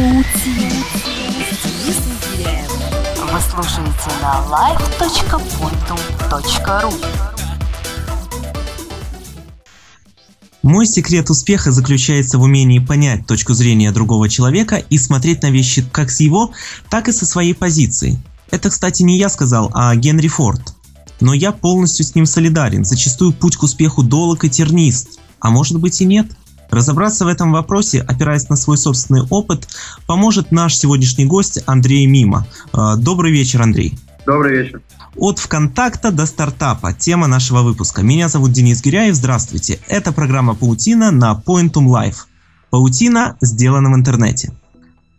[0.00, 0.24] Вы
[3.50, 6.94] слушаете на live.pointum.ru
[10.62, 15.84] Мой секрет успеха заключается в умении понять точку зрения другого человека и смотреть на вещи
[15.92, 16.52] как с его,
[16.88, 18.18] так и со своей позиции.
[18.50, 20.62] Это, кстати, не я сказал, а Генри Форд.
[21.20, 22.86] Но я полностью с ним солидарен.
[22.86, 25.20] Зачастую путь к успеху долг и тернист.
[25.40, 26.26] А может быть и нет.
[26.70, 29.68] Разобраться в этом вопросе, опираясь на свой собственный опыт,
[30.06, 32.46] поможет наш сегодняшний гость Андрей Мима.
[32.72, 33.98] Э, добрый вечер, Андрей.
[34.24, 34.80] Добрый вечер.
[35.16, 36.92] От ВКонтакта до стартапа.
[36.92, 38.02] Тема нашего выпуска.
[38.02, 39.16] Меня зовут Денис Гиряев.
[39.16, 39.80] Здравствуйте.
[39.88, 42.26] Это программа «Паутина» на Pointum Live.
[42.70, 44.52] Паутина сделана в интернете.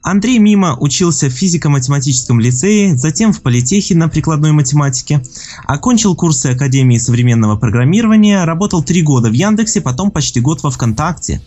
[0.04, 5.24] Андрей Мимо учился в физико-математическом лицее, затем в политехе на прикладной математике,
[5.68, 11.42] окончил курсы Академии современного программирования, работал три года в Яндексе, потом почти год во ВКонтакте.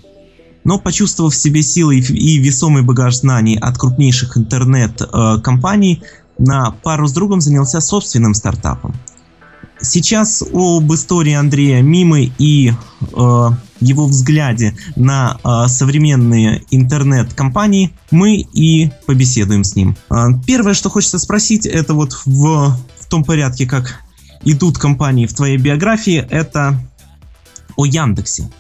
[0.63, 6.03] Но почувствовав в себе силы и весомый багаж знаний от крупнейших интернет-компаний,
[6.39, 8.95] на пару с другом занялся собственным стартапом.
[9.81, 13.51] Сейчас об истории Андрея Мимы и э,
[13.85, 19.97] его взгляде на э, современные интернет-компании мы и побеседуем с ним.
[20.11, 24.01] Э, первое, что хочется спросить, это вот в, в том порядке, как
[24.45, 26.79] идут компании в твоей биографии, это
[27.77, 28.51] о Яндексе.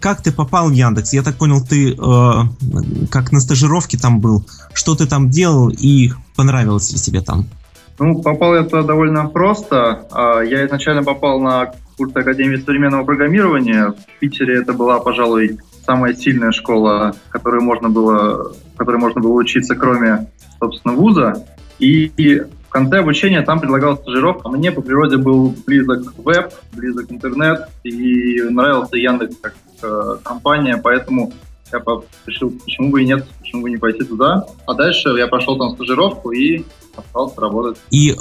[0.00, 1.12] Как ты попал в Яндекс?
[1.14, 4.46] Я так понял, ты э, как на стажировке там был.
[4.72, 7.48] Что ты там делал и понравилось ли тебе там?
[7.98, 10.06] Ну, попал я туда довольно просто.
[10.10, 13.92] А, я изначально попал на курс Академии современного программирования.
[13.92, 19.74] В Питере это была, пожалуй, самая сильная школа, которой можно было, которой можно было учиться,
[19.74, 21.46] кроме, собственно, вуза.
[21.78, 24.48] И, в конце обучения там предлагалась стажировка.
[24.50, 31.32] Мне по природе был близок веб, близок интернет, и нравился Яндекс как э, компания, поэтому
[31.72, 31.82] я
[32.26, 34.44] решил, почему бы и нет, почему бы не пойти туда.
[34.66, 36.64] А дальше я пошел там стажировку и
[36.96, 37.78] остался работать.
[37.90, 38.14] И э,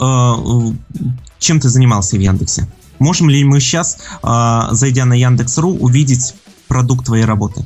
[1.39, 2.67] чем ты занимался в Яндексе?
[2.99, 4.27] Можем ли мы сейчас, э,
[4.71, 6.35] зайдя на Яндекс.ру, увидеть
[6.67, 7.61] продукт твоей работы?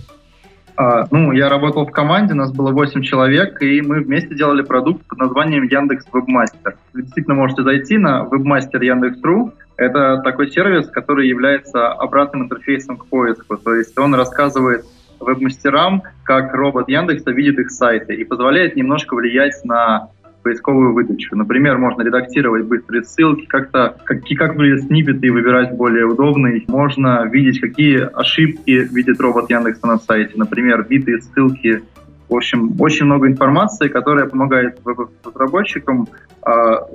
[0.76, 5.06] А, ну, я работал в команде, нас было 8 человек, и мы вместе делали продукт
[5.08, 6.78] под названием Яндекс Вебмастер.
[6.94, 9.52] Вы действительно можете зайти на вебмастер Яндекс.ру.
[9.76, 13.58] Это такой сервис, который является обратным интерфейсом к поиску.
[13.58, 14.86] То есть он рассказывает
[15.20, 20.10] веб-мастерам, как робот Яндекса видит их сайты и позволяет немножко влиять на
[20.44, 21.36] поисковую выдачу.
[21.36, 26.66] Например, можно редактировать быстрые ссылки, как-то как, как сниппеты и выбирать более удобный.
[26.68, 30.34] Можно видеть, какие ошибки видит робот Яндекса на сайте.
[30.36, 31.84] Например, битые ссылки.
[32.30, 34.80] В общем, очень много информации, которая помогает
[35.26, 36.08] разработчикам
[36.46, 36.52] э,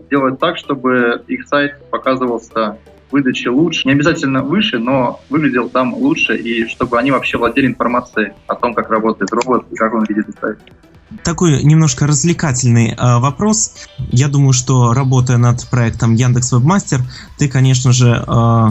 [0.08, 2.78] делать так, чтобы их сайт показывался
[3.10, 8.32] выдаче лучше, не обязательно выше, но выглядел там лучше, и чтобы они вообще владели информацией
[8.46, 10.58] о том, как работает робот и как он видит сайт.
[11.22, 13.74] Такой немножко развлекательный э, вопрос.
[14.10, 17.02] Я думаю, что работая над проектом Яндекс Вебмастер,
[17.38, 18.68] ты, конечно же, э,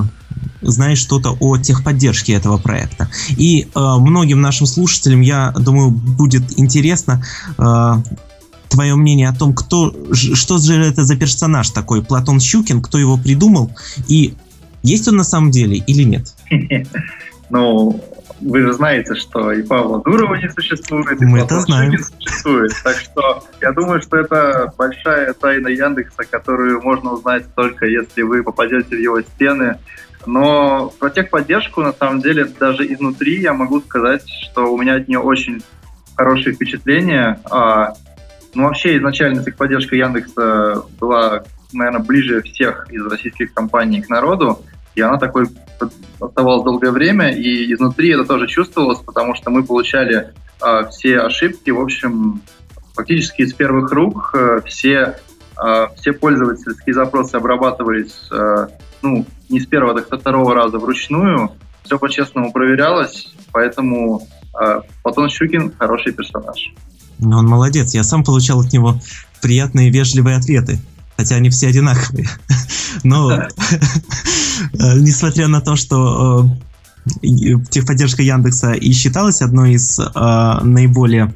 [0.62, 3.10] знаешь что-то о техподдержке этого проекта.
[3.30, 7.24] И э, многим нашим слушателям, я думаю, будет интересно
[7.58, 7.94] э,
[8.74, 13.18] твое мнение о том, кто, что же это за персонаж такой, Платон Щукин, кто его
[13.18, 13.72] придумал,
[14.08, 14.34] и
[14.82, 16.34] есть он на самом деле или нет?
[17.50, 18.02] Ну,
[18.42, 21.92] вы же знаете, что и Павла Дурова не существует, и Мы это знаем.
[21.92, 22.72] не существует.
[22.84, 28.42] Так что я думаю, что это большая тайна Яндекса, которую можно узнать только если вы
[28.42, 29.78] попадете в его стены.
[30.26, 35.08] Но про техподдержку, на самом деле, даже изнутри я могу сказать, что у меня от
[35.08, 35.62] нее очень
[36.16, 37.40] хорошие впечатления.
[38.54, 44.60] Ну, вообще, изначально техподдержка Яндекса была, наверное, ближе всех из российских компаний к народу,
[44.96, 45.48] и она такой
[46.20, 51.72] оставалась долгое время, и изнутри это тоже чувствовалось, потому что мы получали э, все ошибки,
[51.72, 52.42] в общем,
[52.94, 55.18] фактически из первых рук, э, все,
[55.64, 58.68] э, все пользовательские запросы обрабатывались, э,
[59.02, 61.52] ну, не с первого, так со второго раза вручную,
[61.84, 64.28] все по-честному проверялось, поэтому
[64.62, 66.74] э, Платон Щукин хороший персонаж.
[67.24, 67.94] Ну, он молодец.
[67.94, 69.00] Я сам получал от него
[69.42, 70.80] приятные вежливые ответы.
[71.18, 72.28] Хотя они все одинаковые.
[73.04, 73.48] Но, э,
[74.74, 76.50] несмотря на то, что
[77.06, 77.30] э,
[77.70, 80.04] техподдержка Яндекса и считалась одной из э,
[80.64, 81.34] наиболее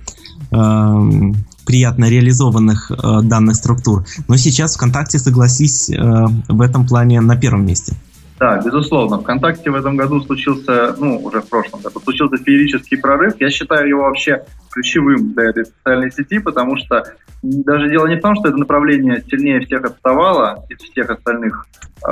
[1.65, 2.89] приятно реализованных
[3.23, 7.97] данных структур, но сейчас ВКонтакте, согласись, в этом плане на первом месте.
[8.39, 9.19] Да, безусловно.
[9.19, 13.33] ВКонтакте в этом году случился, ну, уже в прошлом году, случился феерический прорыв.
[13.39, 17.03] Я считаю его вообще ключевым для этой социальной сети, потому что
[17.41, 21.65] даже дело не в том, что это направление сильнее всех отставало из всех остальных
[22.07, 22.11] э,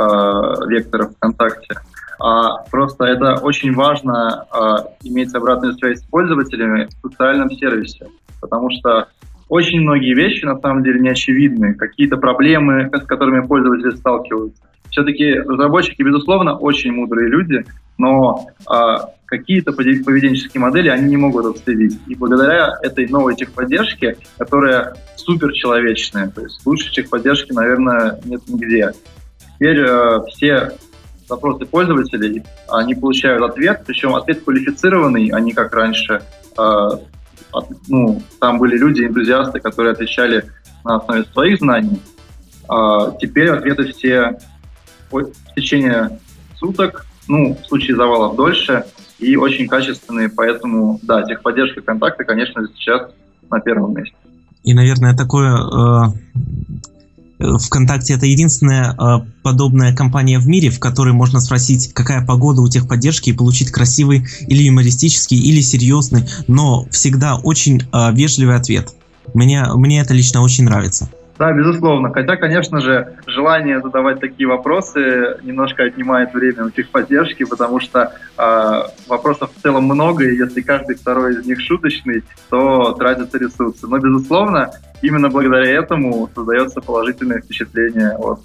[0.68, 1.76] векторов ВКонтакте,
[2.20, 4.58] а просто это очень важно э,
[5.04, 8.08] иметь обратную связь с пользователями в социальном сервисе.
[8.42, 9.08] потому что
[9.48, 14.64] очень многие вещи на самом деле не очевидны, какие-то проблемы, с которыми пользователи сталкиваются.
[14.96, 17.66] Все-таки разработчики, безусловно, очень мудрые люди,
[17.98, 22.00] но а, какие-то поведенческие модели они не могут отследить.
[22.08, 28.94] И благодаря этой новой техподдержке, которая суперчеловечная, то есть лучше техподдержки, наверное, нет нигде.
[29.56, 30.72] Теперь э, все
[31.28, 36.22] запросы пользователей, они получают ответ, причем ответ квалифицированный, а не как раньше.
[36.58, 36.90] Э,
[37.52, 40.46] от, ну, там были люди, энтузиасты, которые отвечали
[40.86, 42.00] на основе своих знаний.
[42.68, 44.40] А теперь ответы все
[45.24, 46.20] в течение
[46.58, 48.86] суток, ну, в случае завалов дольше,
[49.20, 53.10] и очень качественные, поэтому, да, техподдержка контакта, конечно, сейчас
[53.50, 54.16] на первом месте.
[54.64, 55.56] И, наверное, такое
[57.40, 62.62] э, ВКонтакте это единственная э, подобная компания в мире, в которой можно спросить, какая погода
[62.62, 68.94] у техподдержки и получить красивый или юмористический, или серьезный, но всегда очень э, вежливый ответ.
[69.34, 71.10] Мне, мне это лично очень нравится.
[71.38, 72.14] Да, безусловно.
[72.14, 78.82] Хотя, конечно же, желание задавать такие вопросы немножко отнимает время у техподдержки, потому что э,
[79.08, 83.86] вопросов в целом много, и если каждый второй из них шуточный, то тратятся ресурсы.
[83.86, 84.72] Но, безусловно,
[85.02, 88.40] именно благодаря этому создается положительное впечатление от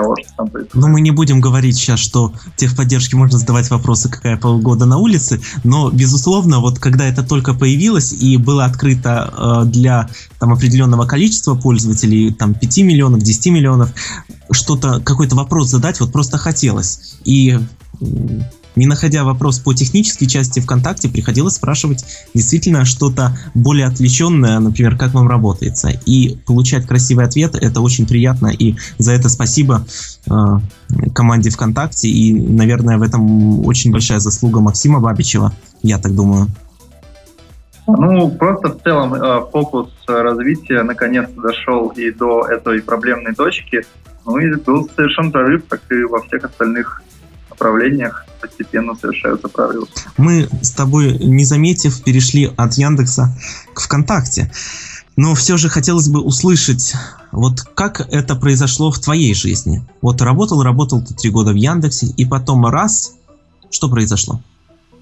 [0.00, 0.74] того, что там происходит.
[0.74, 5.40] Но мы не будем говорить сейчас, что техподдержке можно задавать вопросы, какая погода на улице,
[5.64, 10.08] но, безусловно, вот когда это только появилось и было открыто э, для
[10.38, 13.90] там определенного количества пользователей, там 5 миллионов, 10 миллионов,
[14.50, 17.16] что-то, какой-то вопрос задать вот просто хотелось.
[17.24, 17.58] И
[18.76, 22.04] не находя вопрос по технической части ВКонтакте, приходилось спрашивать
[22.34, 25.90] действительно что-то более отвлеченное, например, как вам работается.
[26.06, 29.84] И получать красивый ответ– это очень приятно, и за это спасибо
[30.30, 30.32] э,
[31.14, 36.48] команде ВКонтакте, и, наверное, в этом очень большая заслуга Максима Бабичева, я так думаю.
[37.88, 43.82] Ну, просто в целом э, фокус развития наконец-то дошел и до этой проблемной точки.
[44.26, 47.02] Ну и был совершен прорыв, как и во всех остальных
[47.58, 49.86] направлениях постепенно совершаются прорывы.
[50.16, 53.36] Мы с тобой, не заметив, перешли от Яндекса
[53.74, 54.50] к ВКонтакте.
[55.16, 56.94] Но все же хотелось бы услышать,
[57.32, 59.82] вот как это произошло в твоей жизни.
[60.00, 63.16] Вот работал, работал ты три года в Яндексе, и потом раз,
[63.68, 64.40] что произошло?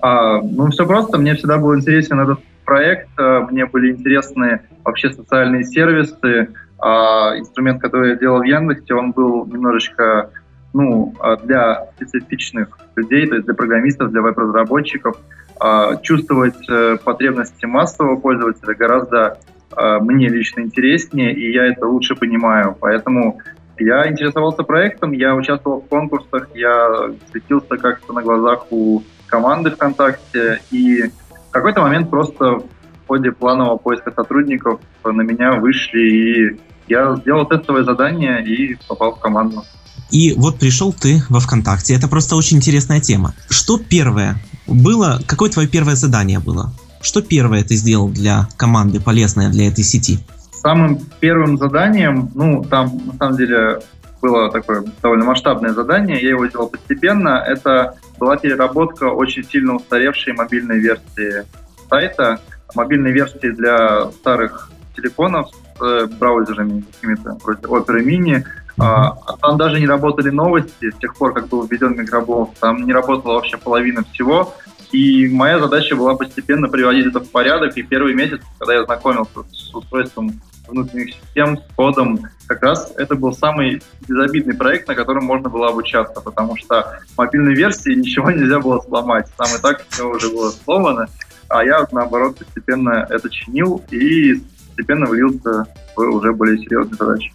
[0.00, 1.18] А, ну, все просто.
[1.18, 3.10] Мне всегда был интересен этот проект.
[3.18, 6.48] А, мне были интересны вообще социальные сервисы.
[6.78, 10.30] А, инструмент, который я делал в Яндексе, он был немножечко
[10.76, 15.16] ну, а, для специфичных людей, то есть для программистов, для веб-разработчиков,
[15.58, 19.38] а, чувствовать э, потребности массового пользователя гораздо
[19.74, 22.76] а, мне лично интереснее, и я это лучше понимаю.
[22.78, 23.40] Поэтому
[23.78, 30.60] я интересовался проектом, я участвовал в конкурсах, я светился как-то на глазах у команды ВКонтакте,
[30.70, 31.04] и
[31.48, 32.66] в какой-то момент просто в
[33.06, 39.20] ходе планового поиска сотрудников на меня вышли, и я сделал тестовое задание и попал в
[39.20, 39.62] команду.
[40.10, 41.94] И вот пришел ты во ВКонтакте.
[41.94, 43.34] Это просто очень интересная тема.
[43.48, 44.36] Что первое
[44.66, 45.20] было?
[45.26, 46.72] Какое твое первое задание было?
[47.00, 50.18] Что первое ты сделал для команды полезное для этой сети?
[50.52, 53.80] Самым первым заданием, ну, там на самом деле
[54.20, 57.44] было такое довольно масштабное задание, я его делал постепенно.
[57.46, 61.44] Это была переработка очень сильно устаревшей мобильной версии
[61.88, 62.40] сайта,
[62.74, 65.48] мобильной версии для старых телефонов
[65.78, 68.42] с э, браузерами какими-то, вроде Opera Mini,
[68.76, 72.54] там даже не работали новости с тех пор, как был введен микроблог.
[72.60, 74.54] Там не работала вообще половина всего.
[74.92, 77.76] И моя задача была постепенно приводить это в порядок.
[77.76, 83.14] И первый месяц, когда я знакомился с устройством внутренних систем, с кодом, как раз это
[83.14, 88.30] был самый безобидный проект, на котором можно было обучаться, потому что в мобильной версии ничего
[88.30, 89.28] нельзя было сломать.
[89.36, 91.08] Там и так все уже было сломано.
[91.48, 97.32] А я, наоборот, постепенно это чинил и постепенно влился в уже более серьезные задачи.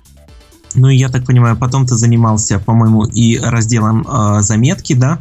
[0.75, 5.19] Ну, я так понимаю, потом ты занимался, по-моему, и разделом э, заметки, да?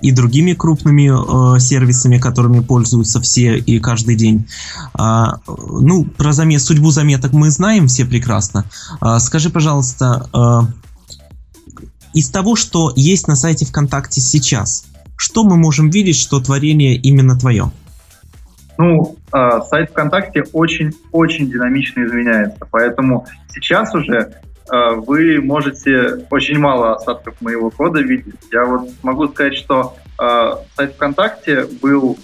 [0.00, 4.46] И другими крупными э, сервисами, которыми пользуются все и каждый день.
[4.94, 8.64] А, ну, про замет, судьбу заметок мы знаем все прекрасно.
[9.00, 10.68] А, скажи, пожалуйста, а,
[12.12, 17.38] из того, что есть на сайте ВКонтакте сейчас, что мы можем видеть, что творение именно
[17.38, 17.70] твое?
[18.78, 24.34] Ну, э, сайт ВКонтакте очень-очень динамично изменяется, поэтому сейчас уже
[24.68, 28.34] вы можете очень мало осадков моего кода видеть.
[28.52, 32.18] Я вот могу сказать, что э, сайт ВКонтакте был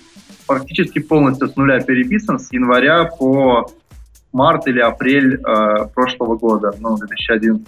[0.46, 3.70] практически полностью с нуля переписан с января по
[4.32, 7.66] март или апрель э, прошлого года, ну, 2011.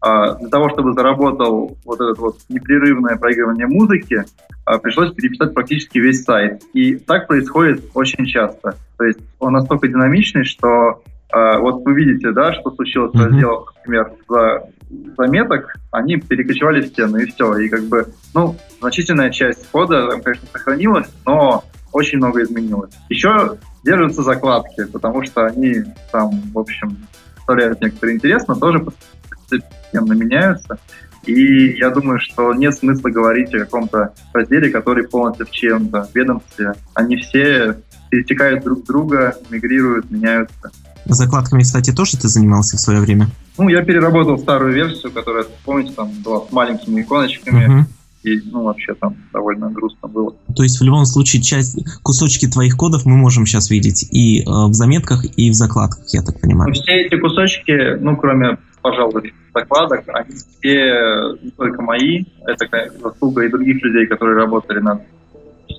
[0.00, 4.24] а, для того, чтобы заработал вот это вот непрерывное проигрывание музыки,
[4.64, 6.62] а, пришлось переписать практически весь сайт.
[6.72, 8.76] И так происходит очень часто.
[8.96, 11.02] То есть он настолько динамичный, что
[11.32, 14.68] вот вы видите, да, что случилось в разделах, например, за
[15.16, 17.56] заметок, они перекочевали в стену, и все.
[17.58, 22.92] И как бы, ну, значительная часть кода, там, конечно, сохранилась, но очень много изменилось.
[23.08, 26.96] Еще держатся закладки, потому что они там, в общем,
[27.34, 28.84] представляют некоторый интерес, но тоже
[29.28, 30.78] постепенно меняются.
[31.26, 36.72] И я думаю, что нет смысла говорить о каком-то разделе, который полностью в чем-то ведомстве.
[36.94, 37.76] Они все
[38.10, 40.70] перетекают друг друга, мигрируют, меняются.
[41.14, 43.28] Закладками, кстати, тоже ты занимался в свое время?
[43.58, 47.66] Ну, я переработал старую версию, которая, помните, там была с маленькими иконочками.
[47.66, 47.84] Uh-huh.
[48.22, 50.34] И, ну, вообще там довольно грустно было.
[50.54, 54.44] То есть, в любом случае, часть, кусочки твоих кодов мы можем сейчас видеть и э,
[54.46, 56.68] в заметках, и в закладках, я так понимаю.
[56.68, 62.66] Ну, все эти кусочки, ну, кроме, пожалуй, закладок, они все не только мои, это
[63.02, 65.00] заслуга и других людей, которые работали над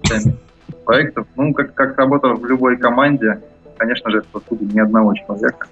[0.04, 0.36] частями
[0.86, 1.28] проектов.
[1.36, 3.40] Ну, как, как работа в любой команде,
[3.82, 5.68] конечно же, это заслуга ни одного человека.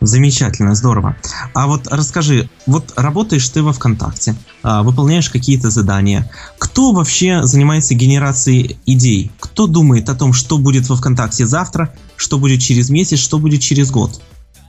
[0.00, 1.16] Замечательно, здорово.
[1.54, 6.30] А вот расскажи, вот работаешь ты во ВКонтакте, а, выполняешь какие-то задания.
[6.58, 9.32] Кто вообще занимается генерацией идей?
[9.40, 13.60] Кто думает о том, что будет во ВКонтакте завтра, что будет через месяц, что будет
[13.60, 14.20] через год?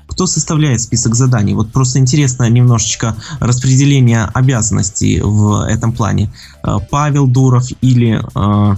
[0.07, 1.53] Кто составляет список заданий?
[1.53, 6.31] Вот просто интересно немножечко распределение обязанностей в этом плане.
[6.63, 8.77] А, Павел Дуров или а,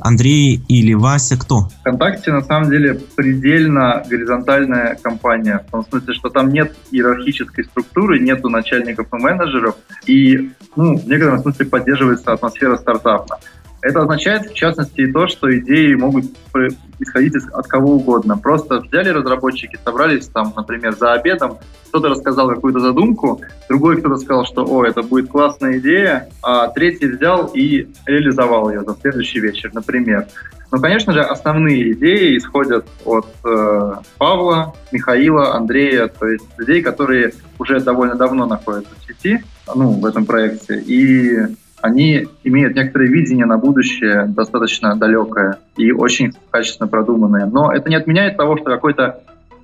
[0.00, 1.68] Андрей или Вася, кто?
[1.80, 8.18] ВКонтакте на самом деле предельно горизонтальная компания, в том смысле, что там нет иерархической структуры,
[8.18, 9.76] нету начальников и менеджеров,
[10.06, 13.40] и ну, в некотором смысле поддерживается атмосфера стартапа.
[13.80, 16.26] Это означает, в частности, и то, что идеи могут
[16.98, 18.36] исходить от кого угодно.
[18.36, 21.58] Просто взяли разработчики, собрались там, например, за обедом,
[21.88, 27.06] кто-то рассказал какую-то задумку, другой кто-то сказал, что «О, это будет классная идея», а третий
[27.06, 30.26] взял и реализовал ее за следующий вечер, например.
[30.70, 37.32] Но, конечно же, основные идеи исходят от э, Павла, Михаила, Андрея, то есть людей, которые
[37.58, 39.42] уже довольно давно находятся в сети,
[39.74, 41.38] ну, в этом проекте, и
[41.80, 47.46] они имеют некоторое видение на будущее достаточно далекое и очень качественно продуманное.
[47.46, 49.20] Но это не отменяет того, что какой-то,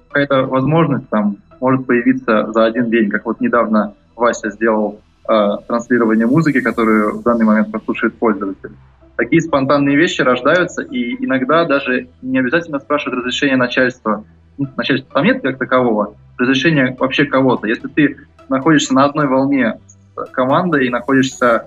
[0.09, 6.27] какая-то возможность там может появиться за один день, как вот недавно Вася сделал э, транслирование
[6.27, 8.73] музыки, которую в данный момент послушает пользователь.
[9.17, 14.25] Такие спонтанные вещи рождаются, и иногда даже не обязательно спрашивать разрешение начальства.
[14.59, 17.67] Ну, начальства там нет как такового, разрешение вообще кого-то.
[17.67, 18.17] Если ты
[18.49, 19.79] находишься на одной волне
[20.17, 21.65] с командой и находишься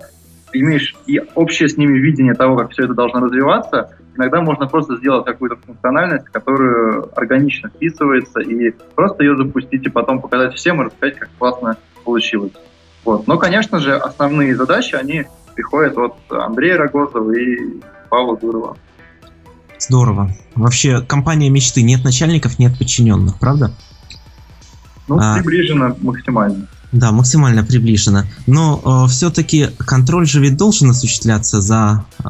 [0.52, 4.96] имеешь и общее с ними видение того, как все это должно развиваться, иногда можно просто
[4.96, 10.84] сделать какую-то функциональность, которую органично вписывается, и просто ее запустить, и потом показать всем и
[10.86, 12.52] рассказать, как классно получилось.
[13.04, 13.26] Вот.
[13.26, 15.24] Но, конечно же, основные задачи, они
[15.54, 18.76] приходят от Андрея Рогозова и Павла Дурова.
[19.78, 20.30] Здорово.
[20.54, 21.82] Вообще, компания мечты.
[21.82, 23.72] Нет начальников, нет подчиненных, правда?
[25.06, 25.36] Ну, а...
[25.36, 26.66] приближено максимально.
[26.92, 28.22] Да, максимально приближено.
[28.46, 32.28] Но э, все-таки контроль же ведь должен осуществляться за э,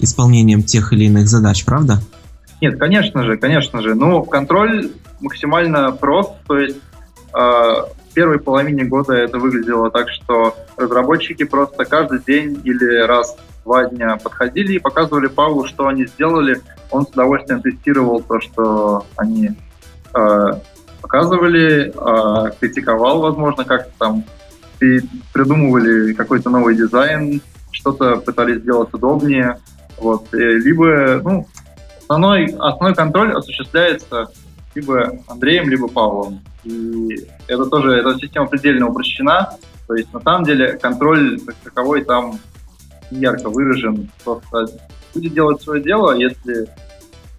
[0.00, 2.00] исполнением тех или иных задач, правда?
[2.60, 3.94] Нет, конечно же, конечно же.
[3.94, 6.32] Ну, контроль максимально прост.
[6.46, 12.60] То есть э, в первой половине года это выглядело так, что разработчики просто каждый день
[12.64, 16.60] или раз в два дня подходили и показывали Павлу, что они сделали.
[16.90, 19.52] Он с удовольствием тестировал то, что они
[20.14, 20.60] э,
[21.06, 24.24] показывали, э, критиковал, возможно, как-то там
[24.80, 25.00] и
[25.32, 29.58] придумывали какой-то новый дизайн, что-то пытались сделать удобнее.
[29.98, 30.34] Вот.
[30.34, 31.46] И либо, ну,
[32.02, 34.26] основной, основной контроль осуществляется
[34.74, 36.40] либо Андреем, либо Павлом.
[36.64, 39.50] И это тоже, эта система предельно упрощена.
[39.86, 42.38] То есть, на самом деле, контроль как таковой там
[43.10, 44.10] ярко выражен.
[44.24, 44.66] Просто
[45.14, 46.66] люди делают свое дело, если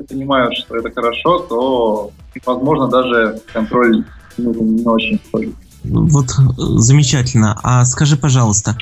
[0.07, 2.11] понимают, что это хорошо, то,
[2.45, 4.03] возможно, даже контроль
[4.37, 5.55] ну, не очень строгий.
[5.83, 7.57] Вот э, замечательно.
[7.63, 8.77] А скажи, пожалуйста,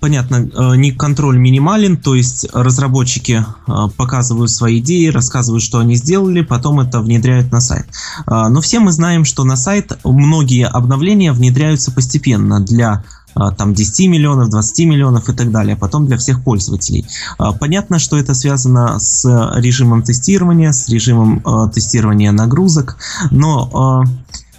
[0.00, 5.96] понятно, э, не контроль минимален, то есть разработчики э, показывают свои идеи, рассказывают, что они
[5.96, 7.86] сделали, потом это внедряют на сайт.
[8.26, 13.04] Но все мы знаем, что на сайт многие обновления внедряются постепенно для
[13.56, 17.06] там 10 миллионов, 20 миллионов и так далее, а потом для всех пользователей.
[17.38, 19.24] А, понятно, что это связано с
[19.56, 22.98] режимом тестирования, с режимом а, тестирования нагрузок,
[23.30, 24.04] но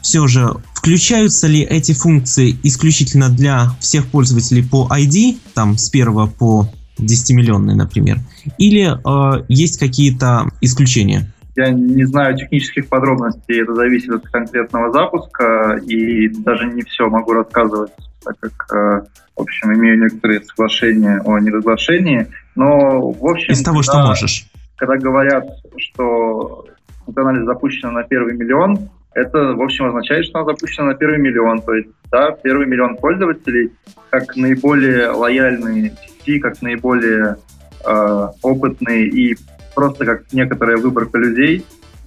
[0.01, 6.27] все же включаются ли эти функции исключительно для всех пользователей по ID, там с первого
[6.27, 8.19] по 10 миллионный, например,
[8.57, 11.31] или э, есть какие-то исключения?
[11.57, 17.33] Я не знаю технических подробностей, это зависит от конкретного запуска, и даже не все могу
[17.33, 17.91] рассказывать
[18.27, 19.01] так как, э,
[19.35, 22.27] в общем, имею некоторые соглашения о неразглашении.
[22.55, 23.53] Но, в общем...
[23.53, 24.47] Из того, когда, что можешь.
[24.77, 25.45] Когда говорят,
[25.77, 26.65] что
[27.05, 31.61] функциональность запущена на первый миллион, это, в общем, означает, что она запущена на первый миллион.
[31.61, 33.71] То есть, да, первый миллион пользователей,
[34.09, 37.37] как наиболее лояльные сети, как наиболее
[37.85, 39.37] э, опытные и
[39.73, 41.65] просто как некоторая выборка людей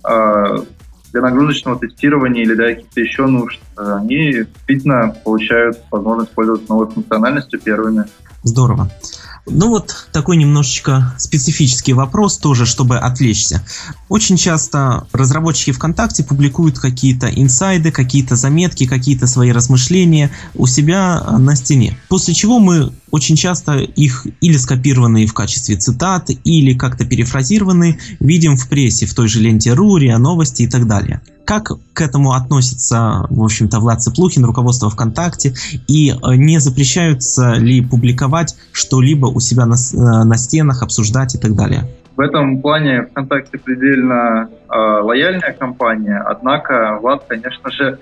[0.09, 0.57] э,
[1.13, 7.61] для нагрузочного тестирования или для каких-то еще нужд, они действительно получают возможность пользоваться новой функциональностью
[7.61, 8.05] первыми.
[8.43, 8.91] Здорово.
[9.47, 13.65] Ну вот такой немножечко специфический вопрос тоже, чтобы отвлечься.
[14.09, 21.57] Очень часто разработчики ВКонтакте публикуют какие-то инсайды, какие-то заметки, какие-то свои размышления у себя на
[21.57, 21.99] стене.
[22.09, 28.57] После чего мы очень часто их или скопированные в качестве цитат, или как-то перефразированные видим
[28.57, 31.21] в прессе, в той же ленте РУ, РИА Новости и так далее.
[31.51, 35.53] Как к этому относится, в общем-то, Влад Цыплухин, руководство ВКонтакте,
[35.89, 41.39] и э, не запрещаются ли публиковать что-либо у себя на, э, на стенах, обсуждать и
[41.39, 41.89] так далее?
[42.15, 47.99] В этом плане ВКонтакте предельно э, лояльная компания, однако Влад, конечно же,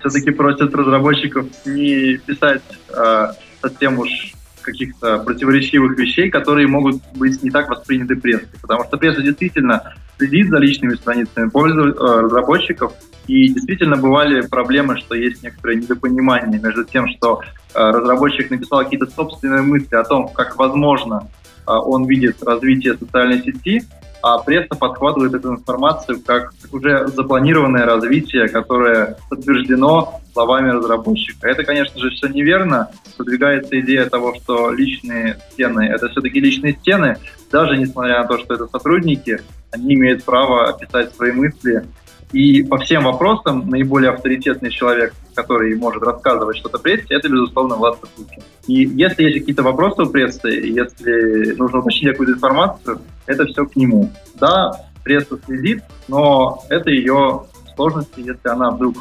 [0.00, 2.60] все-таки просит разработчиков не писать
[2.94, 3.28] э,
[3.62, 4.34] совсем уж
[4.70, 8.48] каких-то противоречивых вещей, которые могут быть не так восприняты прессой.
[8.60, 12.92] Потому что пресса действительно следит за личными страницами пользователей, э, разработчиков,
[13.26, 17.40] и действительно бывали проблемы, что есть некоторое недопонимание между тем, что
[17.74, 21.28] э, разработчик написал какие-то собственные мысли о том, как возможно
[21.66, 23.82] э, он видит развитие социальной сети,
[24.22, 31.48] а пресса подхватывает эту информацию как уже запланированное развитие, которое подтверждено словами разработчика.
[31.48, 32.90] Это, конечно же, все неверно.
[33.16, 37.18] Продвигается идея того, что личные стены— это все-таки личные стены,
[37.50, 39.40] даже несмотря на то, что это сотрудники,
[39.72, 41.84] они имеют право писать свои мысли
[42.32, 47.98] и по всем вопросам наиболее авторитетный человек, который может рассказывать что-то прессе, это, безусловно, Влад
[48.00, 48.42] Путин.
[48.66, 53.74] И если есть какие-то вопросы у прессы, если нужно уточнить какую-то информацию, это все к
[53.74, 54.10] нему.
[54.38, 54.72] Да,
[55.02, 58.96] пресса следит, но это ее сложности, если она вдруг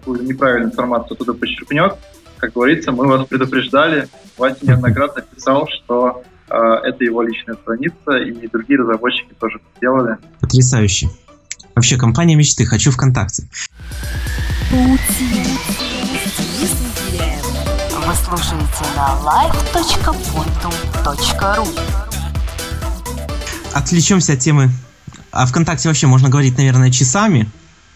[0.00, 1.94] какую-то неправильную информацию туда почерпнет.
[2.36, 4.08] Как говорится, мы вас предупреждали.
[4.36, 10.18] Вася неоднократно писал, что э, это его личная страница, и другие разработчики тоже сделали.
[10.40, 11.08] Потрясающе.
[11.78, 12.66] Вообще, компания мечты.
[12.66, 13.44] Хочу ВКонтакте.
[14.72, 14.98] Вы
[18.24, 21.68] слушаете на live.pointum.ru
[23.74, 24.72] Отвлечемся от темы.
[25.30, 27.48] О ВКонтакте вообще можно говорить, наверное, часами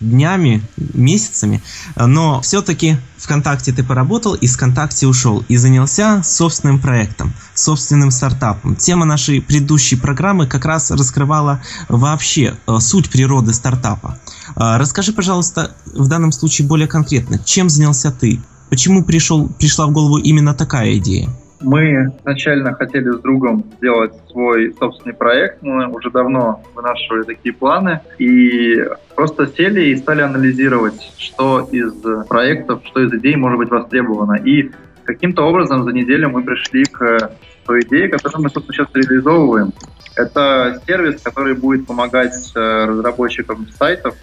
[0.03, 1.62] днями, месяцами,
[1.97, 8.75] но все-таки ВКонтакте ты поработал и с ВКонтакте ушел и занялся собственным проектом, собственным стартапом.
[8.77, 14.19] Тема нашей предыдущей программы как раз раскрывала вообще э, суть природы стартапа.
[14.57, 18.41] Э, расскажи, пожалуйста, в данном случае более конкретно, чем занялся ты?
[18.71, 21.29] Почему пришел, пришла в голову именно такая идея?
[21.62, 25.62] Мы изначально хотели с другом сделать свой собственный проект.
[25.62, 28.01] Мы уже давно вынашивали такие планы.
[28.18, 31.94] И просто сели и стали анализировать, что из
[32.29, 34.35] проектов, что из идей может быть востребовано.
[34.35, 34.70] И
[35.05, 37.33] каким-то образом за неделю мы пришли к
[37.66, 39.72] той идее, которую мы, собственно, сейчас реализовываем.
[40.16, 44.14] Это сервис, который будет помогать э, разработчикам сайтов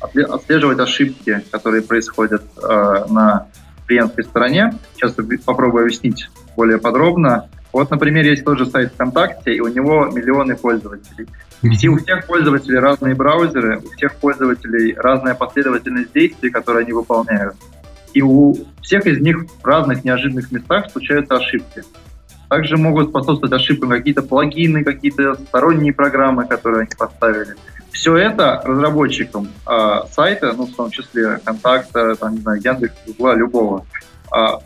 [0.00, 3.48] отслеживать ошибки, которые происходят э, на
[3.86, 4.74] клиентской стороне.
[4.94, 7.48] Сейчас попробую объяснить более подробно.
[7.72, 11.28] Вот, например, есть тот же сайт ВКонтакте, и у него миллионы пользователей.
[11.62, 17.56] И у всех пользователей разные браузеры, у всех пользователей разная последовательность действий, которые они выполняют.
[18.14, 21.82] И у всех из них в разных неожиданных местах случаются ошибки.
[22.48, 27.56] Также могут способствовать ошибкам какие-то плагины, какие-то сторонние программы, которые они поставили.
[27.90, 33.34] Все это разработчикам э, сайта, ну, в том числе контакта, там, не знаю, Яндекс, Гугла,
[33.34, 33.84] любого,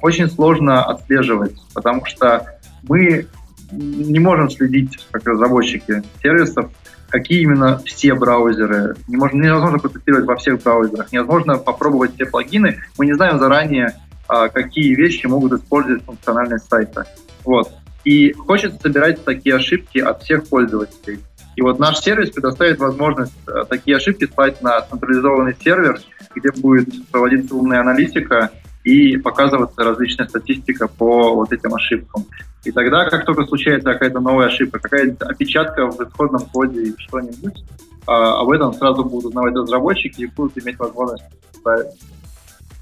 [0.01, 3.27] очень сложно отслеживать, потому что мы
[3.73, 6.71] не можем следить, как разработчики сервисов,
[7.09, 8.97] какие именно все браузеры.
[9.09, 12.83] Не можно, невозможно протестировать во всех браузерах, невозможно попробовать все плагины.
[12.99, 13.95] Мы не знаем заранее,
[14.29, 17.07] а, какие вещи могут использовать функциональность сайта.
[17.45, 17.71] Вот.
[18.05, 21.21] И хочется собирать такие ошибки от всех пользователей.
[21.57, 26.01] И вот наш сервис предоставит возможность э, такие ошибки слать на централизованный сервер,
[26.35, 28.51] где будет проводиться умная аналитика
[28.85, 32.25] и показываться различная статистика по вот этим ошибкам.
[32.65, 37.65] И тогда, как только случается какая-то новая ошибка, какая-то опечатка в исходном коде или что-нибудь,
[38.07, 41.25] а, об этом сразу будут узнавать разработчики и будут иметь возможность.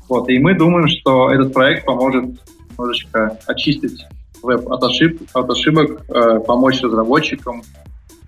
[0.08, 2.24] Вот, и мы думаем, что этот проект поможет
[2.70, 4.04] немножечко очистить
[4.42, 7.62] веб от, ошиб, от ошибок, э, помочь разработчикам.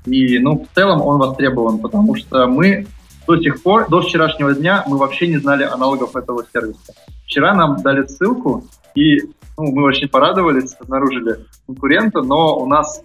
[0.04, 2.86] И, ну, в целом он востребован, потому что мы
[3.30, 6.92] до сих пор, до вчерашнего дня, мы вообще не знали аналогов этого сервиса.
[7.26, 8.64] Вчера нам дали ссылку,
[8.94, 9.20] И
[9.56, 13.00] ну, мы очень порадовались, обнаружили конкурента, но у нас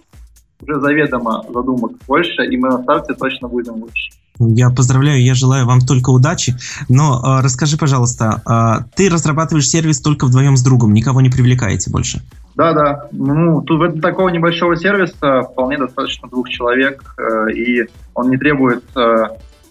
[0.60, 4.10] уже заведомо задумок больше, и мы на старте точно будем лучше.
[4.38, 6.56] Я поздравляю, я желаю вам только удачи.
[6.88, 11.90] Но э, расскажи, пожалуйста, э, ты разрабатываешь сервис только вдвоем с другом, никого не привлекаете
[11.90, 12.20] больше?
[12.54, 13.08] Да, да.
[13.12, 18.84] Ну, тут в такого небольшого сервиса вполне достаточно двух человек, э, и он не требует
[18.96, 19.28] э,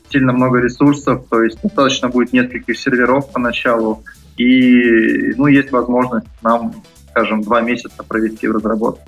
[0.10, 4.04] сильно много ресурсов, то есть достаточно будет нескольких серверов поначалу,
[4.38, 6.74] и ну, есть возможность нам,
[7.10, 9.04] скажем, два месяца провести в разработке.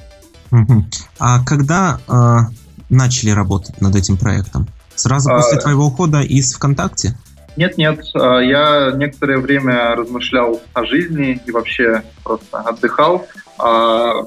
[0.51, 0.85] Угу.
[1.19, 2.53] А когда э,
[2.89, 4.67] начали работать над этим проектом?
[4.95, 7.17] Сразу а, после твоего ухода из ВКонтакте?
[7.55, 7.99] Нет, нет.
[8.15, 13.27] А, я некоторое время размышлял о жизни и вообще просто отдыхал.
[13.57, 14.25] А,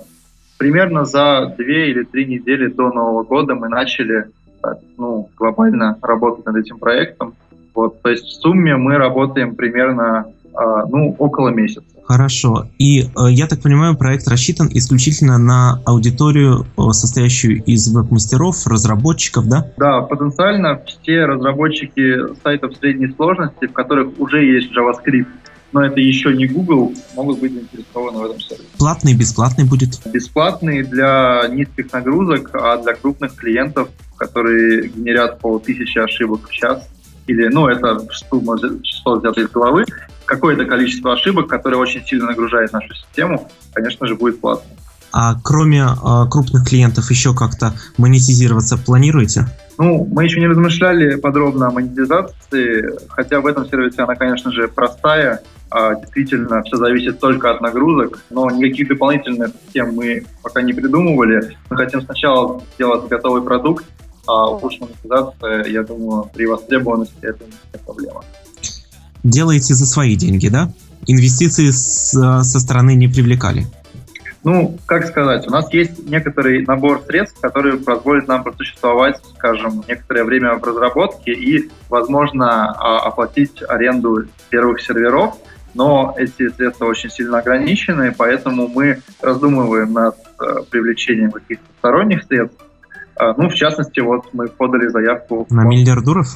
[0.59, 4.31] примерно за две или три недели до Нового года мы начали
[4.97, 7.35] ну, глобально работать над этим проектом.
[7.75, 11.87] Вот, то есть в сумме мы работаем примерно а, ну, около месяца.
[12.05, 12.67] Хорошо.
[12.79, 19.47] И, э, я так понимаю, проект рассчитан исключительно на аудиторию, э, состоящую из веб-мастеров, разработчиков,
[19.49, 19.67] да?
[19.77, 25.29] Да, потенциально все разработчики сайтов средней сложности, в которых уже есть JavaScript,
[25.73, 28.69] но это еще не Google, могут быть заинтересованы в этом сервисе.
[28.79, 30.01] Платный, бесплатный будет?
[30.07, 36.89] Бесплатный для низких нагрузок, а для крупных клиентов, которые генерят по тысяче ошибок в час,
[37.27, 39.85] или, ну, это число взято из головы,
[40.25, 44.71] какое-то количество ошибок, которое очень сильно нагружает нашу систему, конечно же, будет платно.
[45.13, 49.47] А кроме э, крупных клиентов еще как-то монетизироваться планируете?
[49.79, 54.69] Ну, мы еще не размышляли подробно о монетизации, хотя в этом сервисе она, конечно же,
[54.69, 60.73] простая, а действительно все зависит только от нагрузок, но никаких дополнительных тем мы пока не
[60.73, 61.57] придумывали.
[61.71, 63.87] Мы хотим сначала сделать готовый продукт,
[64.27, 68.23] а уж монетизация, я думаю, при востребованности это не проблема
[69.23, 70.73] делаете за свои деньги, да?
[71.07, 73.67] Инвестиции с, со стороны не привлекали?
[74.43, 80.25] Ну, как сказать, у нас есть некоторый набор средств, который позволит нам просуществовать, скажем, некоторое
[80.25, 85.37] время в разработке и, возможно, а, оплатить аренду первых серверов,
[85.75, 92.59] но эти средства очень сильно ограничены, поэтому мы раздумываем над э, привлечением каких-то сторонних средств.
[93.17, 95.47] А, ну, в частности, вот мы подали заявку...
[95.51, 96.27] На миллиардуров?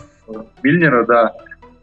[0.63, 1.33] Мильнера, да.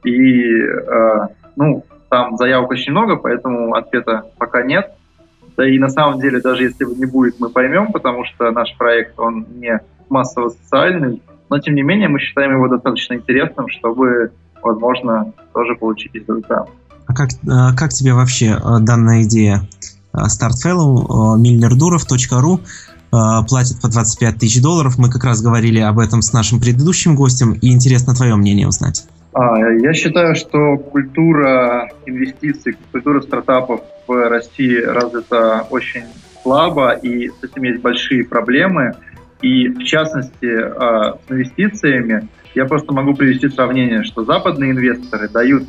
[0.04, 4.92] И, э, ну, там заявок очень много, поэтому ответа пока нет.
[5.58, 8.76] Да и на самом деле, даже если его не будет, мы поймем, потому что наш
[8.78, 15.34] проект, он не массово-социальный, но тем не менее мы считаем его достаточно интересным, чтобы, возможно,
[15.54, 16.70] тоже получить результат.
[17.08, 19.62] А как, э, как тебе вообще э, данная идея?
[20.14, 22.60] StartFellow, milnerdurov.ru
[23.48, 24.98] платит по 25 тысяч долларов.
[24.98, 29.06] Мы как раз говорили об этом с нашим предыдущим гостем, и интересно твое мнение узнать.
[29.34, 33.82] А, я считаю, что культура инвестиций, культура стартапов
[34.16, 36.06] России развита очень
[36.44, 38.96] слабо, и с этим есть большие проблемы.
[39.42, 45.64] И в частности, а, с инвестициями я просто могу привести сравнение, что западные инвесторы дают,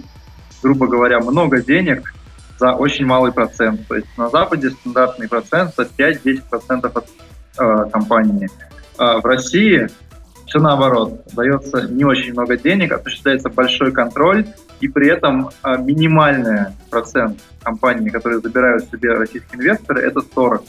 [0.63, 2.13] грубо говоря, много денег
[2.59, 3.87] за очень малый процент.
[3.89, 7.07] То есть на Западе стандартный процент за 5-10% от
[7.59, 8.49] э, компании.
[8.99, 9.89] А в России
[10.53, 11.23] все наоборот.
[11.33, 14.47] Дается не очень много денег, осуществляется большой контроль,
[14.81, 20.63] и при этом а, минимальный процент компаний, которые забирают себе российские инвесторы, это 40.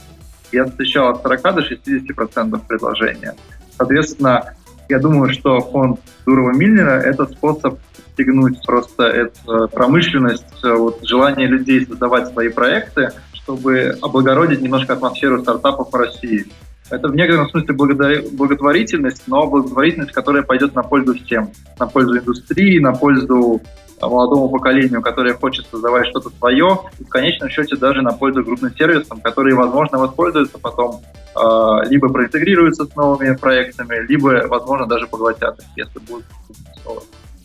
[0.53, 3.35] Я встречал от 40 до 60 процентов предложения.
[3.77, 4.53] Соответственно,
[4.87, 7.77] я думаю, что фонд Дурова Мильнера– это способ
[8.13, 15.91] стегнуть просто эту промышленность, вот, желание людей создавать свои проекты, чтобы облагородить немножко атмосферу стартапов
[15.91, 16.45] в России.
[16.89, 21.49] Это в некотором смысле благотворительность, но благотворительность, которая пойдет на пользу всем.
[21.79, 23.61] На пользу индустрии, на пользу
[24.03, 28.43] а, молодому поколению, которое хочет создавать что-то свое, и в конечном счете даже на пользу
[28.43, 31.01] крупным сервисам, которые, возможно, воспользуются потом,
[31.35, 36.25] э, либо проинтегрируются с новыми проектами, либо, возможно, даже поглотят их, если будут.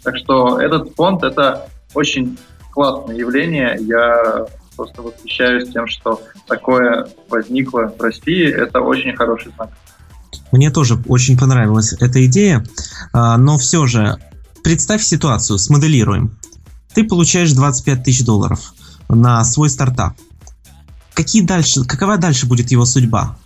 [0.02, 2.38] Так что этот фонд— это очень
[2.72, 3.76] классное явление.
[3.80, 4.46] Я
[4.78, 8.48] просто восхищаюсь тем, что такое возникло в России.
[8.48, 9.70] Это очень хороший знак.
[10.52, 12.64] Мне тоже очень понравилась эта идея,
[13.12, 14.16] а, но все же
[14.62, 16.38] представь ситуацию, смоделируем.
[16.94, 18.72] Ты получаешь 25 тысяч долларов
[19.08, 20.14] на свой стартап.
[21.12, 23.36] Какие дальше, какова дальше будет его судьба?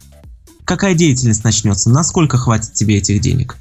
[0.64, 1.88] Какая деятельность начнется?
[1.90, 3.57] Насколько хватит тебе этих денег?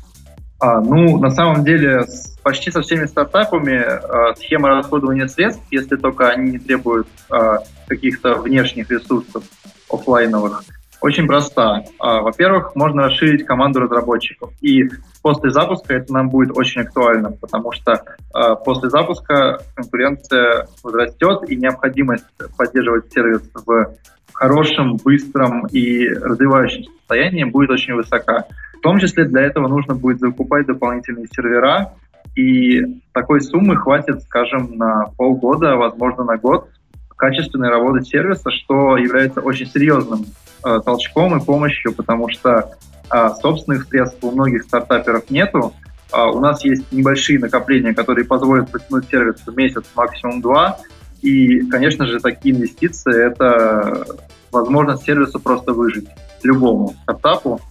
[0.61, 2.05] А, ну, на самом деле,
[2.43, 8.35] почти со всеми стартапами а, схема расходования средств, если только они не требуют а, каких-то
[8.35, 9.43] внешних ресурсов
[9.91, 10.63] офлайновых,
[11.01, 11.83] очень проста.
[11.97, 14.51] А, во-первых, можно расширить команду разработчиков.
[14.61, 14.83] И
[15.23, 21.55] после запуска это нам будет очень актуально, потому что а, после запуска конкуренция возрастет, и
[21.55, 23.95] необходимость поддерживать сервис в
[24.31, 28.45] хорошем, быстром и развивающемся состоянии будет очень высока.
[28.81, 31.93] В том числе для этого нужно будет закупать дополнительные сервера,
[32.35, 32.81] и
[33.13, 36.67] такой суммы хватит, скажем, на полгода, возможно, на год
[37.15, 40.25] качественной работы сервиса, что является очень серьезным
[40.65, 42.71] э, толчком и помощью, потому что
[43.13, 45.75] э, собственных средств у многих стартаперов нету.
[46.11, 50.79] Э, у нас есть небольшие накопления, которые позволят потянуть сервис в месяц, максимум два.
[51.21, 54.07] И, конечно же, такие инвестиции— это
[54.51, 56.07] возможность сервису просто выжить.
[56.41, 57.61] Любому стартапу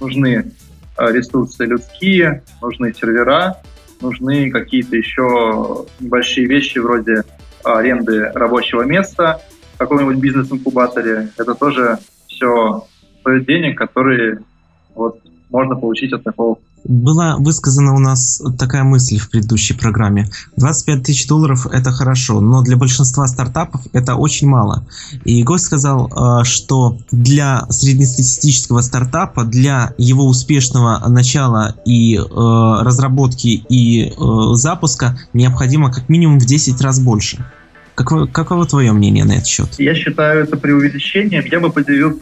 [0.00, 0.52] нужны
[0.98, 3.56] э, ресурсы людские, нужны сервера,
[4.00, 7.24] нужны какие-то еще небольшие вещи вроде
[7.64, 9.40] аренды рабочего места
[9.74, 11.30] в каком-нибудь бизнес-инкубаторе.
[11.36, 12.86] Это тоже все
[13.20, 14.40] стоит денег, которые
[14.94, 20.28] вот можно получить от такого была высказана у нас такая мысль в предыдущей программе.
[20.56, 24.86] 25 тысяч долларов– это хорошо, но для большинства стартапов это очень мало.
[25.24, 33.64] И гость сказал, э, что для среднестатистического стартапа, для его успешного начала и э, разработки
[33.68, 34.14] и э,
[34.54, 37.44] запуска необходимо как минимум в 10 раз больше.
[37.94, 39.68] Какое, каково твое мнение на этот счет?
[39.78, 41.44] Я считаю это преувеличением.
[41.50, 42.12] Я бы поделил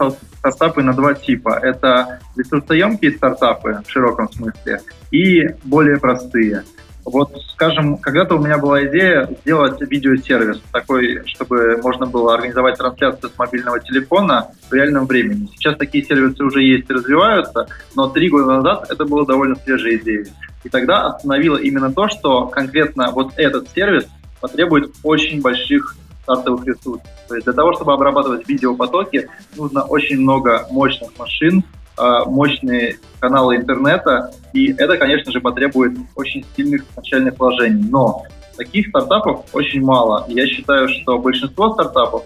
[0.45, 1.59] стартапы на два типа.
[1.63, 4.81] Это ресурсоемкие стартапы в широком смысле
[5.11, 6.65] и более простые.
[7.07, 13.31] Вот, скажем, когда-то у меня была идея сделать видеосервис такой, чтобы можно было организовать трансляцию
[13.31, 15.49] с мобильного телефона в реальном времени.
[15.55, 19.97] Сейчас такие сервисы уже есть и развиваются, но три года назад это была довольно свежая
[19.97, 20.27] идея.
[20.63, 24.07] И тогда остановило именно то, что конкретно вот этот сервис
[24.41, 27.07] потребует очень больших стартовых ресурсов.
[27.29, 31.63] То есть для того, чтобы обрабатывать видеопотоки, нужно очень много мощных машин,
[31.97, 37.89] а, мощные каналы интернета, и это, конечно же, потребует очень сильных начальных вложений.
[37.91, 38.25] Но
[38.57, 40.25] таких стартапов очень мало.
[40.29, 42.25] я считаю, что большинство стартапов,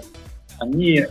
[0.59, 1.07] они,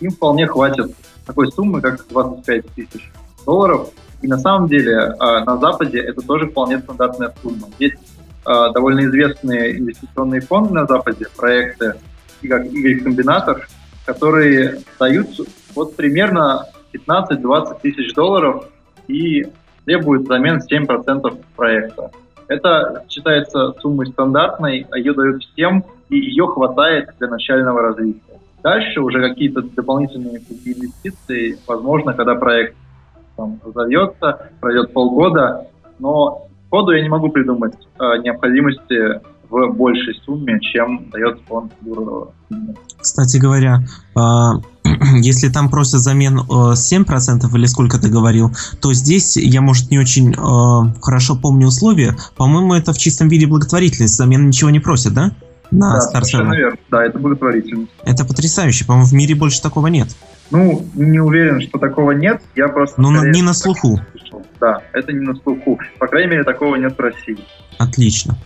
[0.00, 0.94] им вполне хватит
[1.26, 3.10] такой суммы, как 25 тысяч
[3.46, 3.88] долларов.
[4.20, 7.68] И на самом деле а, на Западе это тоже вполне стандартная сумма.
[7.78, 7.96] Есть
[8.44, 11.94] довольно известные инвестиционные фонды на Западе, проекты,
[12.48, 13.68] как Y-комбинатор,
[14.06, 15.28] которые дают
[15.74, 18.68] вот примерно 15-20 тысяч долларов
[19.06, 19.46] и
[19.84, 22.10] требуют взамен 7% проекта.
[22.46, 28.22] Это считается суммой стандартной, а ее дают всем, и ее хватает для начального развития.
[28.62, 32.74] Дальше уже какие-то дополнительные инвестиции, возможно, когда проект
[33.36, 40.60] там, разовьется, пройдет полгода, но коду я не могу придумать э, необходимости в большей сумме,
[40.60, 41.72] чем дает фонд.
[43.00, 43.82] Кстати говоря,
[44.14, 44.20] э,
[45.20, 49.98] если там просят замен 7% э, или сколько ты говорил, то здесь я, может, не
[49.98, 52.16] очень э, хорошо помню условия.
[52.36, 54.16] По-моему, это в чистом виде благотворительность.
[54.16, 55.32] Замен ничего не просят, да?
[55.70, 56.78] На да, совершенно верно.
[56.90, 57.92] Да, это благотворительность.
[58.04, 58.86] Это потрясающе.
[58.86, 60.08] По-моему, в мире больше такого нет.
[60.50, 62.40] Ну, не уверен, что такого нет.
[62.56, 63.00] Я просто...
[63.00, 64.00] Ну, не на слуху.
[64.60, 65.78] Да, это не на слуху.
[65.98, 67.38] По крайней мере, такого нет в России.
[67.78, 68.36] Отлично.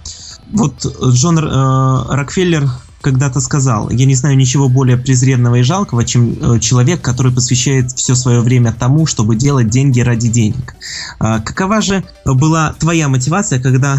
[0.52, 2.64] Вот Джон э, Рокфеллер
[3.00, 7.90] когда-то сказал, я не знаю ничего более презренного и жалкого, чем э, человек, который посвящает
[7.92, 10.74] все свое время тому, чтобы делать деньги ради денег.
[11.20, 13.98] Э, какова же была твоя мотивация, когда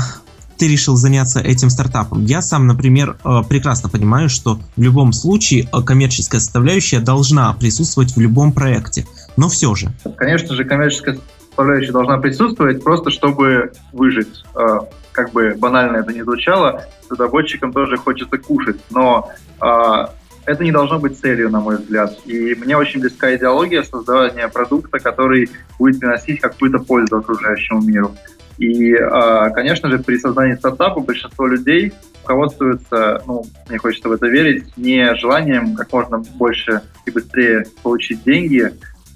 [0.58, 2.26] ты решил заняться этим стартапом?
[2.26, 8.15] Я сам, например, э, прекрасно понимаю, что в любом случае э, коммерческая составляющая должна присутствовать
[8.15, 9.91] в любом проекте, но все же.
[10.15, 11.17] Конечно же, коммерческая
[11.54, 14.44] составляющая должна присутствовать просто, чтобы выжить.
[14.56, 14.80] Э,
[15.12, 19.30] как бы банально это не звучало, разработчикам тоже хочется кушать, но
[19.62, 20.06] э,
[20.46, 22.18] это не должно быть целью, на мой взгляд.
[22.26, 28.16] И мне очень близка идеология создания продукта, который будет приносить какую-то пользу окружающему миру.
[28.58, 34.28] И, э, конечно же, при создании стартапа большинство людей руководствуются, ну, мне хочется в это
[34.28, 38.72] верить, не желанием как можно больше и быстрее получить деньги,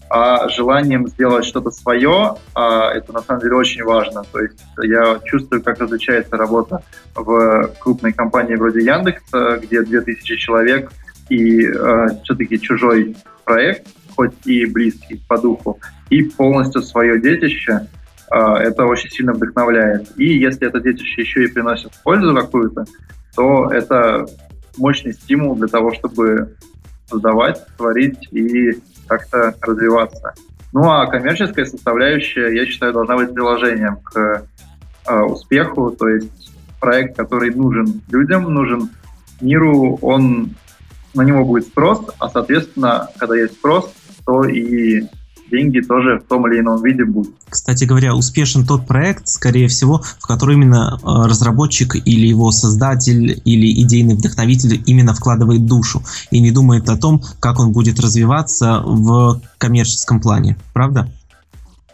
[0.09, 4.23] а желанием сделать что-то свое, а это на самом деле очень важно.
[4.31, 6.81] То есть я чувствую, как различается работа
[7.15, 10.91] в крупной компании вроде Яндекса, где 2000 человек
[11.29, 17.87] и э, все-таки чужой проект, хоть и близкий по духу, и полностью свое детище,
[18.31, 20.09] э, это очень сильно вдохновляет.
[20.17, 22.85] И если это детище еще и приносит пользу какую-то,
[23.35, 24.25] то это
[24.77, 26.55] мощный стимул для того, чтобы
[27.09, 30.33] создавать, творить и как-то развиваться.
[30.73, 34.45] Ну а коммерческая составляющая, я считаю, должна быть приложением к
[35.07, 38.89] э, успеху, то есть проект, который нужен людям, нужен
[39.41, 40.55] миру, он
[41.13, 43.91] на него будет спрос, а соответственно, когда есть спрос,
[44.25, 45.03] то и
[45.49, 47.33] деньги тоже в том или ином виде будут.
[47.49, 53.41] Кстати говоря, успешен тот проект, скорее всего, в который именно э, разработчик или его создатель
[53.43, 58.81] или идейный вдохновитель именно вкладывает душу и не думает о том, как он будет развиваться
[58.85, 60.57] в коммерческом плане.
[60.73, 61.07] Правда?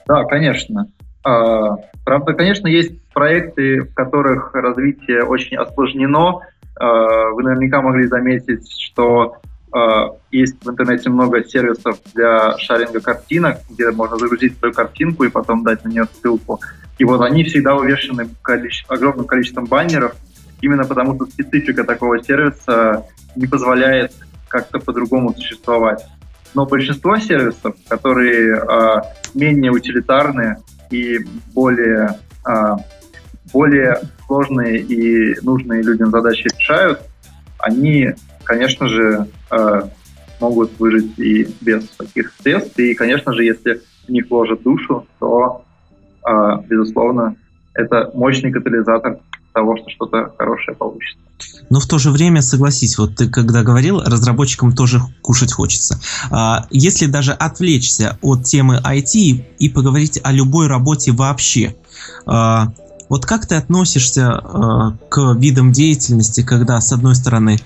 [0.07, 0.87] Да, конечно.
[1.23, 6.39] А, правда, конечно, есть проекты, в которых развитие очень осложнено.
[6.79, 9.37] А, вы наверняка могли заметить, что
[10.31, 15.63] есть в интернете много сервисов для шаринга картинок, где можно загрузить свою картинку и потом
[15.63, 16.59] дать на нее ссылку.
[16.97, 20.15] И вот они всегда увешаны количе- огромным количеством баннеров,
[20.61, 23.05] именно потому что специфика такого сервиса
[23.35, 24.13] не позволяет
[24.47, 26.05] как-то по-другому существовать.
[26.53, 29.01] Но большинство сервисов, которые э,
[29.33, 30.57] менее утилитарные
[30.91, 31.19] и
[31.53, 32.75] более, э,
[33.51, 37.01] более сложные и нужные людям задачи решают,
[37.57, 39.42] они, конечно же, э,
[40.39, 42.77] могут выжить и без таких средств.
[42.77, 45.63] И, конечно же, если в них вложат душу, то,
[46.27, 46.31] э,
[46.67, 47.35] безусловно,
[47.73, 49.19] это мощный катализатор
[49.53, 51.19] того, что что-то хорошее получится.
[51.69, 55.99] Но в то же время, согласись, вот ты когда говорил, разработчикам тоже кушать хочется.
[56.31, 61.75] А, если даже отвлечься от темы IT и поговорить о любой работе вообще,
[62.25, 62.73] а,
[63.09, 67.59] вот как ты относишься а, к видам деятельности, когда с одной стороны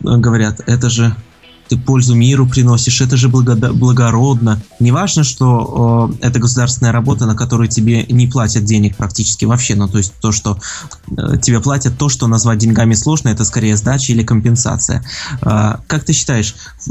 [0.00, 1.14] говорят, это же
[1.68, 4.60] ты пользу миру приносишь, это же благо- благородно.
[4.80, 9.74] Не важно, что э, это государственная работа, на которую тебе не платят денег практически вообще,
[9.74, 10.58] ну то есть то, что
[11.16, 15.04] э, тебе платят, то, что назвать деньгами сложно, это скорее сдача или компенсация.
[15.42, 16.54] Э, как ты считаешь,
[16.88, 16.90] э,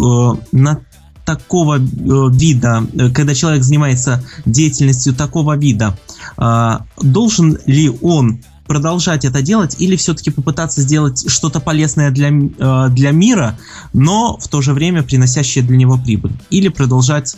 [0.51, 0.79] на
[1.27, 5.97] такого э, вида, э, когда человек занимается деятельностью такого вида,
[6.37, 12.89] э, должен ли он продолжать это делать или все-таки попытаться сделать что-то полезное для, э,
[12.89, 13.57] для мира,
[13.93, 16.33] но в то же время приносящее для него прибыль?
[16.49, 17.37] Или продолжать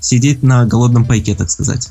[0.00, 1.90] сидеть на голодном пайке, так сказать?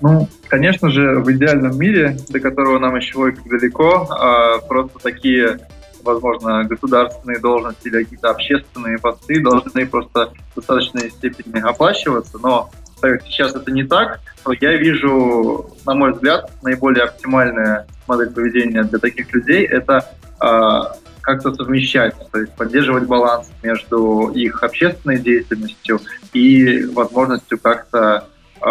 [0.00, 5.58] Ну, конечно же, в идеальном мире, до которого нам еще как далеко, э, просто такие,
[6.02, 13.12] возможно, государственные должности или какие-то общественные посты должны просто в достаточной степени оплачиваться, но так
[13.12, 18.82] как сейчас это не так, то я вижу, на мой взгляд, наиболее оптимальная модель поведения
[18.84, 20.04] для таких людей– это
[20.40, 20.80] э,
[21.20, 26.00] как-то совмещать, то есть поддерживать баланс между их общественной деятельностью
[26.32, 28.26] и возможностью как-то
[28.60, 28.68] э,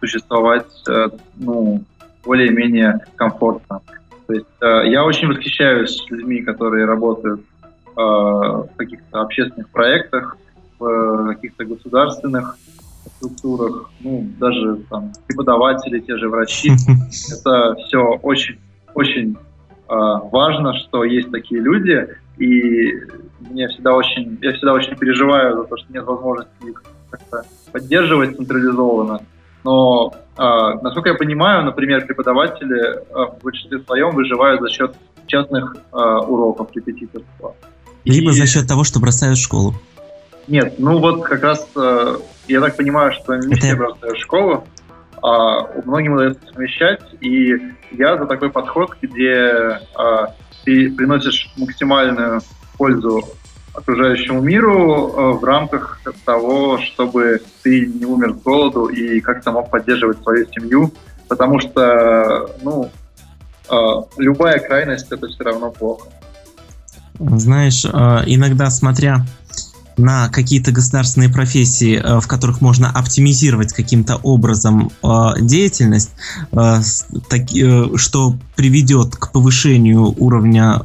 [0.00, 1.84] существовать э, ну,
[2.24, 3.80] более-менее комфортно.
[4.26, 10.36] То есть э, я очень восхищаюсь людьми, которые работают э, в каких-то общественных проектах,
[10.78, 12.56] в э, каких-то государственных
[13.22, 16.72] структурах, ну, даже там преподаватели, те же врачи.
[17.32, 18.58] Это все очень,
[18.94, 19.36] очень э,
[19.88, 22.08] важно, что есть такие люди,
[22.38, 22.92] и
[23.40, 28.36] мне всегда очень, я всегда очень переживаю за то, что нет возможности их как-то поддерживать
[28.36, 29.20] централизованно.
[29.64, 30.42] Но, э,
[30.82, 36.70] насколько я понимаю, например, преподаватели э, в большинстве своем выживают за счет частных э, уроков
[36.74, 37.54] репетиторства.
[38.04, 38.34] Либо и...
[38.34, 39.74] за счет того, что бросают школу.
[40.48, 42.16] Нет, ну вот как раз э,
[42.48, 44.66] я так понимаю, что не все бросают школу,
[45.22, 47.56] а многим удается совмещать, и
[47.92, 52.40] я за такой подход, где а, ты приносишь максимальную
[52.76, 53.22] пользу
[53.72, 59.70] окружающему миру а, в рамках того, чтобы ты не умер с голоду и как-то мог
[59.70, 60.92] поддерживать свою семью,
[61.28, 62.90] потому что, ну,
[63.68, 66.08] а, любая крайность это все равно плохо.
[67.18, 69.24] Знаешь, а, иногда смотря
[69.96, 76.10] на какие-то государственные профессии, э, в которых можно оптимизировать каким-то образом э, деятельность,
[76.52, 76.80] э,
[77.96, 80.82] что приведет к повышению уровня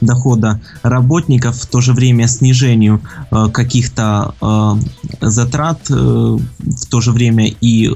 [0.00, 4.34] дохода работников, в то же время снижению каких-то
[5.20, 7.94] затрат, в то же время и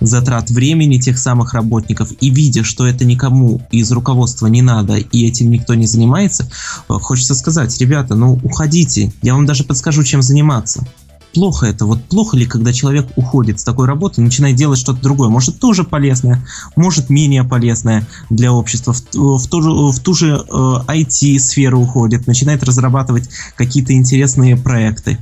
[0.00, 5.26] затрат времени тех самых работников и видя, что это никому из руководства не надо и
[5.26, 6.44] этим никто не занимается,
[6.88, 10.86] э, хочется сказать, ребята, ну уходите, я вам даже подскажу, чем заниматься.
[11.34, 15.28] Плохо это, вот плохо ли, когда человек уходит с такой работы начинает делать что-то другое,
[15.28, 20.28] может тоже полезное, может менее полезное для общества, в, в, ту, же, в ту же
[20.28, 25.18] э, IT-сферу уходит, начинает разрабатывать какие-то интересные проекты.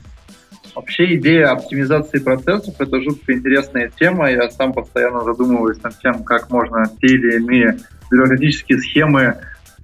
[0.76, 4.30] Вообще идея оптимизации процессов– это жутко интересная тема.
[4.30, 7.78] Я сам постоянно задумываюсь над тем, как можно те или иные
[8.10, 9.38] бюрократические схемы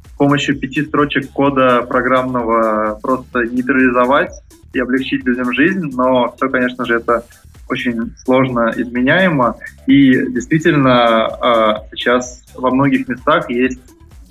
[0.05, 4.33] с помощью пяти строчек кода программного просто нейтрализовать
[4.75, 5.91] и облегчить людям жизнь.
[5.95, 7.25] Но все, конечно же, это
[7.71, 9.57] очень сложно изменяемо.
[9.87, 13.81] И действительно, а, сейчас во многих местах есть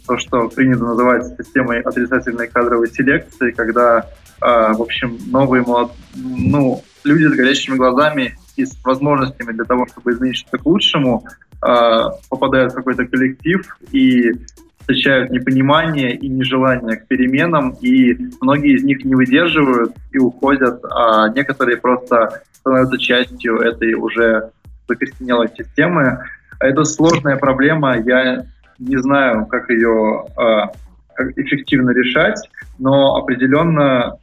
[0.06, 4.06] то, что принято называть системой отрицательной кадровой селекции, когда
[4.42, 5.92] в общем, новые молод...
[6.16, 11.26] ну, люди с горящими глазами и с возможностями для того, чтобы изменить что-то к лучшему,
[11.60, 14.32] попадают в какой-то коллектив и
[14.80, 21.30] встречают непонимание и нежелание к переменам, и многие из них не выдерживают и уходят, а
[21.30, 24.50] некоторые просто становятся частью этой уже
[24.88, 26.24] закостенелой системы.
[26.60, 28.46] Это сложная проблема, я
[28.80, 30.26] не знаю, как ее
[31.14, 34.18] как эффективно решать, но определенно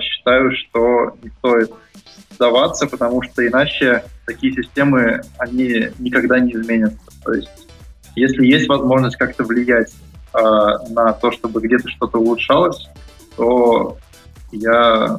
[0.00, 1.70] считаю, что не стоит
[2.30, 6.98] сдаваться, потому что иначе такие системы, они никогда не изменятся.
[7.24, 7.64] То есть
[8.16, 9.92] если есть возможность как-то влиять
[10.32, 10.38] э,
[10.90, 12.88] на то, чтобы где-то что-то улучшалось,
[13.36, 13.98] то
[14.52, 15.18] я,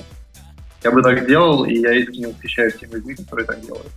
[0.84, 3.88] я бы так делал, и я искренне восхищаюсь теми людьми, которые так делают.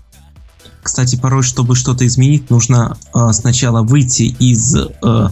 [0.83, 5.29] Кстати, порой, чтобы что-то изменить, нужно э, сначала выйти из э,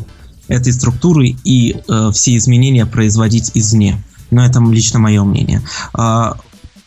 [0.49, 3.99] этой структуры и э, все изменения производить извне.
[4.31, 5.63] Но это лично мое мнение.
[5.97, 6.33] Э,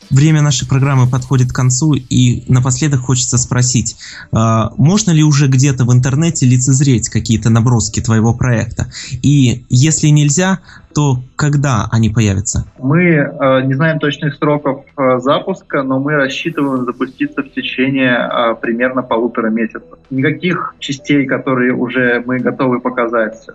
[0.09, 3.95] Время нашей программы подходит к концу, и напоследок хочется спросить,
[4.31, 8.87] а, можно ли уже где-то в интернете лицезреть какие-то наброски твоего проекта?
[9.21, 10.59] И если нельзя,
[10.95, 12.65] то когда они появятся?
[12.79, 18.55] Мы э, не знаем точных сроков э, запуска, но мы рассчитываем запуститься в течение э,
[18.59, 19.99] примерно полутора месяцев.
[20.09, 23.47] Никаких частей, которые уже мы готовы показать,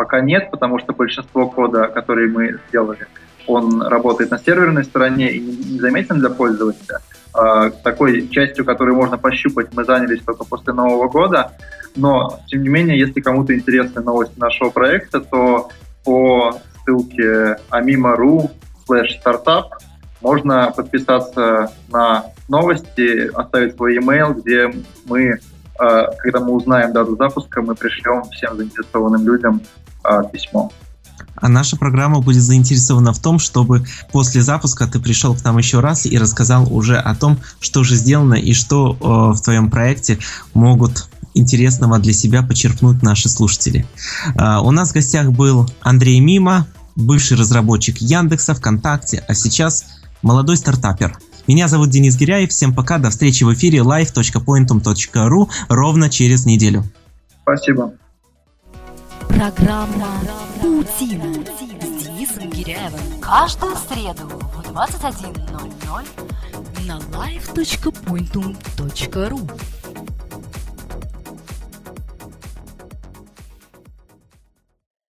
[0.00, 3.06] пока нет, потому что большинство кода, который мы сделали,
[3.46, 7.00] он работает на серверной стороне и незаметен для пользователя.
[7.34, 11.52] А, такой частью, которую можно пощупать, мы занялись только после Нового года.
[11.96, 15.68] Но, тем не менее, если кому-то интересны новости нашего проекта, то
[16.02, 18.50] по ссылке amima.ru
[18.88, 19.66] slash startup
[20.22, 24.72] можно подписаться на новости, оставить свой email, где
[25.04, 25.40] мы,
[25.78, 29.60] а, когда мы узнаем дату запуска, мы пришлем всем заинтересованным людям
[30.18, 30.70] а, письмо.
[31.36, 35.80] А наша программа будет заинтересована в том, чтобы после запуска ты пришел к нам еще
[35.80, 40.18] раз и рассказал уже о том, что же сделано и что э, в твоем проекте
[40.52, 43.86] могут интересного для себя почерпнуть наши слушатели.
[44.36, 49.86] Э, у нас в гостях был Андрей Мима, бывший разработчик Яндекса, ВКонтакте, а сейчас
[50.22, 51.16] молодой стартапер.
[51.46, 52.50] Меня зовут Денис Гиряев.
[52.50, 52.98] Всем пока.
[52.98, 56.84] До встречи в эфире live.pointum.ru ровно через неделю.
[57.42, 57.92] Спасибо.
[59.34, 60.08] Программа
[60.60, 61.32] «Паутина»
[61.80, 63.20] с Денисом Гиряевым.
[63.20, 66.04] Каждую среду в 21.00
[66.86, 69.50] на live.pointum.ru